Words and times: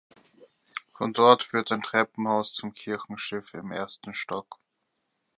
Von 0.95 1.13
dort 1.13 1.43
führt 1.43 1.71
ein 1.71 1.83
Treppenhaus 1.83 2.55
zum 2.55 2.73
Kirchenschiff 2.73 3.53
im 3.53 3.71
ersten 3.71 4.15
Stock. 4.15 4.57